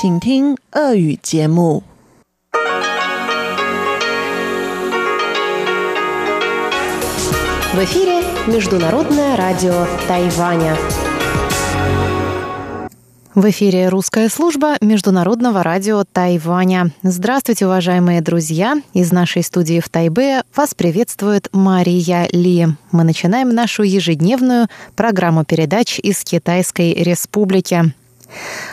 [0.00, 1.82] 请听俄语节目。
[7.72, 10.76] В эфире Международное радио Тайваня.
[13.34, 16.92] В эфире русская служба Международного радио Тайваня.
[17.02, 18.80] Здравствуйте, уважаемые друзья!
[18.92, 22.68] Из нашей студии в Тайбе вас приветствует Мария Ли.
[22.92, 27.92] Мы начинаем нашу ежедневную программу передач из Китайской Республики.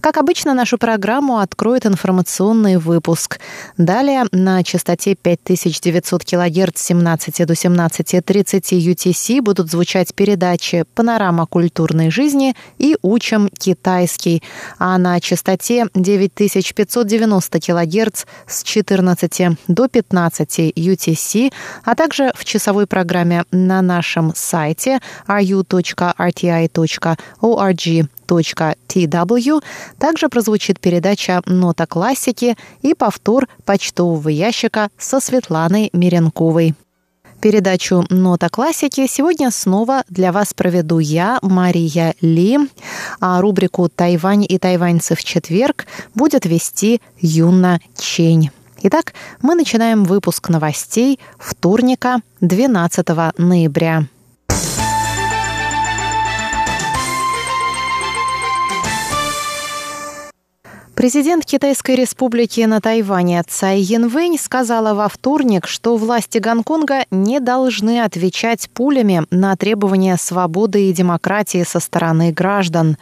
[0.00, 3.38] Как обычно, нашу программу откроет информационный выпуск.
[3.76, 12.10] Далее на частоте 5900 кГц с 17 до 17.30 UTC будут звучать передачи «Панорама культурной
[12.10, 14.42] жизни» и «Учим китайский».
[14.78, 21.52] А на частоте 9590 кГц с 14 до 15 UTC,
[21.84, 26.12] а также в часовой программе на нашем сайте ru.rti.org
[28.26, 29.62] tw.
[29.98, 36.74] Также прозвучит передача «Нота классики» и повтор почтового ящика со Светланой Миренковой.
[37.42, 42.56] Передачу «Нота классики» сегодня снова для вас проведу я, Мария Ли,
[43.18, 48.50] а рубрику «Тайвань и тайваньцы в четверг» будет вести Юна Чень.
[48.84, 53.08] Итак, мы начинаем выпуск новостей вторника, 12
[53.38, 54.06] ноября.
[61.02, 68.02] Президент Китайской республики на Тайване Цай Янвэнь сказала во вторник, что власти Гонконга не должны
[68.02, 72.98] отвечать пулями на требования свободы и демократии со стороны граждан.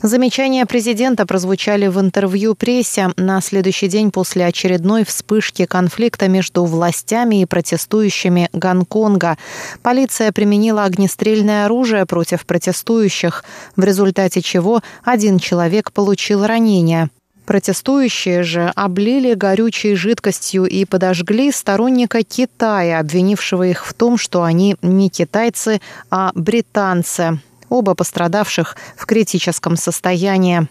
[0.00, 7.42] Замечания президента прозвучали в интервью прессе на следующий день после очередной вспышки конфликта между властями
[7.42, 9.36] и протестующими Гонконга.
[9.82, 13.44] Полиция применила огнестрельное оружие против протестующих,
[13.76, 17.10] в результате чего один человек получил ранение.
[17.46, 24.76] Протестующие же облили горючей жидкостью и подожгли сторонника Китая, обвинившего их в том, что они
[24.80, 25.80] не китайцы,
[26.10, 27.40] а британцы.
[27.68, 30.68] Оба пострадавших в критическом состоянии.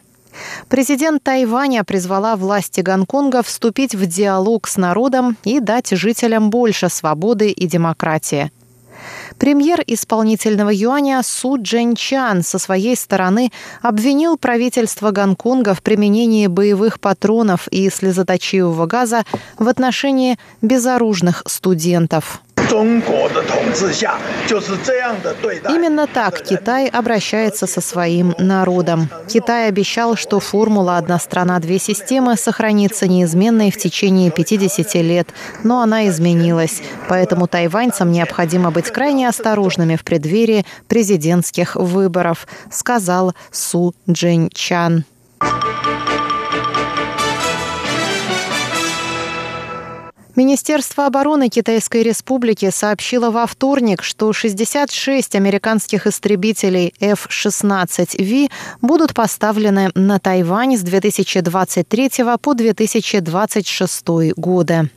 [0.69, 7.49] Президент Тайваня призвала власти Гонконга вступить в диалог с народом и дать жителям больше свободы
[7.49, 8.51] и демократии.
[9.37, 13.51] Премьер исполнительного юаня Су Чан со своей стороны
[13.81, 19.23] обвинил правительство Гонконга в применении боевых патронов и слезоточивого газа
[19.57, 22.41] в отношении безоружных студентов.
[25.69, 29.09] Именно так Китай обращается со своим народом.
[29.27, 35.27] Китай обещал, что формула «одна страна, две системы» сохранится неизменной в течение 50 лет,
[35.63, 36.81] но она изменилась.
[37.09, 44.49] Поэтому тайваньцам необходимо быть крайне осторожными в преддверии президентских выборов, сказал Су Джин
[50.35, 58.49] Министерство обороны Китайской Республики сообщило во вторник, что 66 американских истребителей F-16V
[58.81, 64.89] будут поставлены на Тайвань с 2023 по 2026 годы.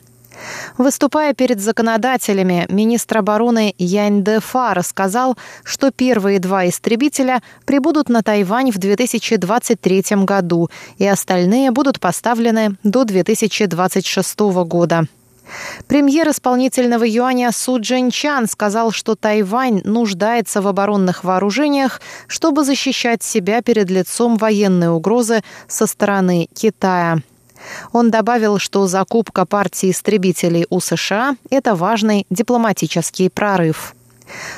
[0.77, 8.71] Выступая перед законодателями, министр обороны Янь Дефа рассказал, что первые два истребителя прибудут на Тайвань
[8.71, 15.07] в 2023 году, и остальные будут поставлены до 2026 года.
[15.87, 23.61] Премьер исполнительного юаня Су Чан сказал, что Тайвань нуждается в оборонных вооружениях, чтобы защищать себя
[23.61, 27.19] перед лицом военной угрозы со стороны Китая.
[27.93, 33.95] Он добавил, что закупка партии истребителей у США– это важный дипломатический прорыв.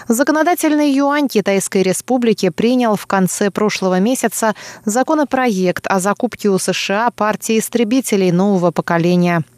[0.08, 4.56] Законодательный юань Китайской Республики принял в конце прошлого месяца
[4.86, 9.44] законопроект о закупке у США партии истребителей нового поколения–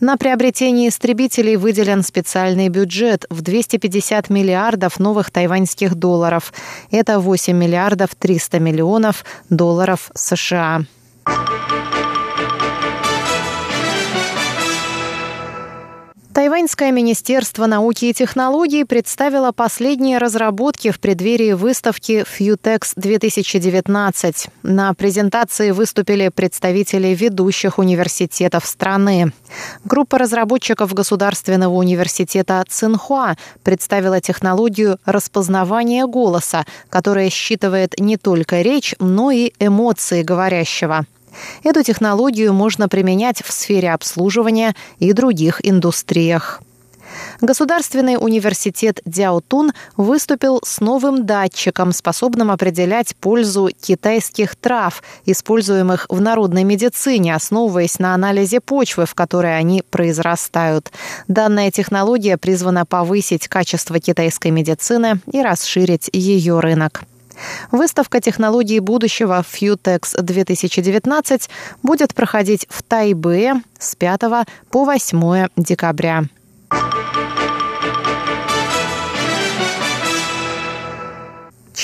[0.00, 6.52] на приобретение истребителей выделен специальный бюджет в 250 миллиардов новых тайваньских долларов.
[6.90, 10.82] Это 8 миллиардов 300 миллионов долларов США.
[16.56, 24.48] Тайваньское министерство науки и технологий представило последние разработки в преддверии выставки FUTEX 2019.
[24.62, 29.32] На презентации выступили представители ведущих университетов страны.
[29.84, 39.30] Группа разработчиков Государственного университета Цинхуа представила технологию распознавания голоса, которая считывает не только речь, но
[39.30, 41.04] и эмоции говорящего.
[41.62, 46.60] Эту технологию можно применять в сфере обслуживания и других индустриях.
[47.40, 56.64] Государственный университет Дяотун выступил с новым датчиком, способным определять пользу китайских трав, используемых в народной
[56.64, 60.90] медицине, основываясь на анализе почвы, в которой они произрастают.
[61.28, 67.04] Данная технология призвана повысить качество китайской медицины и расширить ее рынок.
[67.70, 71.48] Выставка технологий будущего Futex 2019
[71.82, 74.20] будет проходить в Тайбе с 5
[74.70, 76.24] по 8 декабря.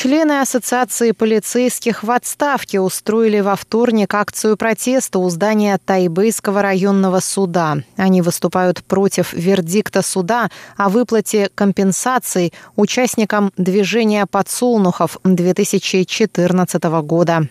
[0.02, 7.76] Члены Ассоциации полицейских в отставке устроили во вторник акцию протеста у здания Тайбэйского районного суда.
[7.96, 17.46] Они выступают против вердикта суда о выплате компенсаций участникам движения подсолнухов 2014 года.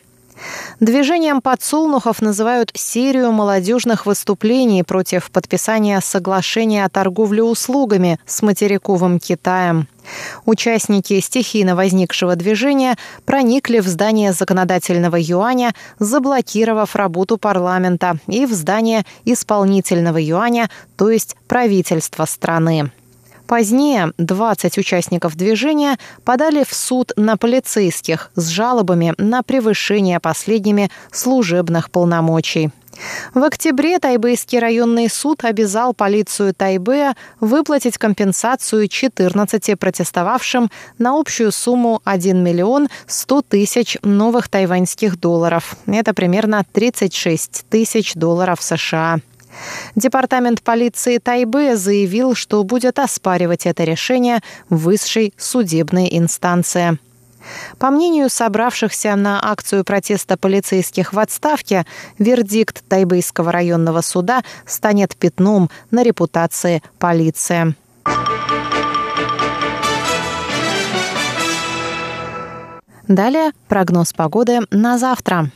[0.80, 9.88] Движением подсолнухов называют серию молодежных выступлений против подписания соглашения о торговле услугами с материковым Китаем.
[10.46, 12.96] Участники стихийно возникшего движения
[13.26, 21.36] проникли в здание законодательного юаня, заблокировав работу парламента, и в здание исполнительного юаня, то есть
[21.48, 22.92] правительства страны.
[23.52, 31.92] Позднее 20 участников движения подали в суд на полицейских с жалобами на превышение последними служебных
[31.92, 32.72] полномочий.
[33.34, 42.02] В октябре Тайбэйский районный суд обязал полицию Тайбэя выплатить компенсацию 14 протестовавшим на общую сумму
[42.06, 45.76] 1 миллион 100 тысяч новых тайваньских долларов.
[45.88, 49.20] Это примерно 36 тысяч долларов США.
[49.96, 54.40] Департамент полиции Тайбе заявил, что будет оспаривать это решение
[54.70, 56.98] высшей судебной инстанции.
[57.80, 61.86] По мнению собравшихся на акцию протеста полицейских в отставке,
[62.20, 67.76] вердикт Тайбэйского районного суда станет пятном на репутации полиции.
[73.08, 75.52] Далее прогноз погоды на завтра.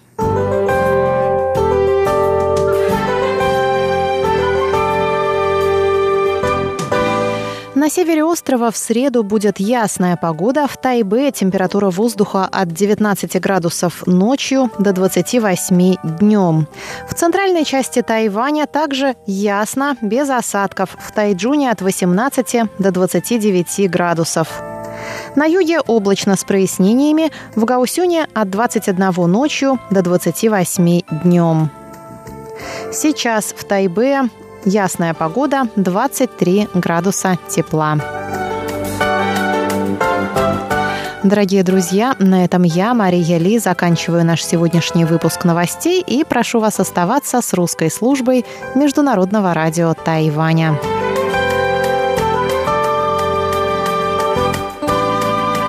[7.75, 10.65] На севере острова в среду будет ясная погода.
[10.65, 16.67] В Тайбе температура воздуха от 19 градусов ночью до 28 днем.
[17.05, 20.95] В центральной части Тайваня также ясно, без осадков.
[20.97, 24.47] В Тайджуне от 18 до 29 градусов.
[25.35, 31.69] На юге облачно с прояснениями, в Гаусюне от 21 ночью до 28 днем.
[32.93, 34.29] Сейчас в Тайбе
[34.65, 37.97] Ясная погода, 23 градуса тепла.
[41.23, 46.79] Дорогие друзья, на этом я, Мария Ли, заканчиваю наш сегодняшний выпуск новостей и прошу вас
[46.79, 48.45] оставаться с русской службой
[48.75, 50.79] Международного радио Тайваня.